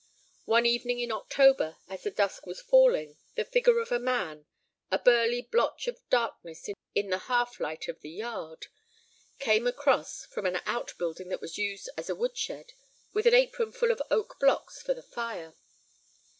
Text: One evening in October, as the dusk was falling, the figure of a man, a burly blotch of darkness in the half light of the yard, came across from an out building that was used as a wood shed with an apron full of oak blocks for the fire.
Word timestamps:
One 0.45 0.65
evening 0.65 0.99
in 0.99 1.11
October, 1.11 1.77
as 1.87 2.01
the 2.01 2.09
dusk 2.09 2.47
was 2.47 2.59
falling, 2.59 3.17
the 3.35 3.45
figure 3.45 3.77
of 3.77 3.91
a 3.91 3.99
man, 3.99 4.47
a 4.89 4.97
burly 4.97 5.43
blotch 5.43 5.85
of 5.85 5.99
darkness 6.09 6.67
in 6.95 7.09
the 7.11 7.19
half 7.29 7.59
light 7.59 7.87
of 7.87 7.99
the 8.01 8.09
yard, 8.09 8.65
came 9.37 9.67
across 9.67 10.25
from 10.25 10.47
an 10.47 10.59
out 10.65 10.97
building 10.97 11.27
that 11.29 11.39
was 11.39 11.59
used 11.59 11.87
as 11.97 12.09
a 12.09 12.15
wood 12.15 12.35
shed 12.35 12.73
with 13.13 13.27
an 13.27 13.35
apron 13.35 13.71
full 13.73 13.91
of 13.91 14.01
oak 14.09 14.39
blocks 14.39 14.81
for 14.81 14.95
the 14.95 15.03
fire. 15.03 15.53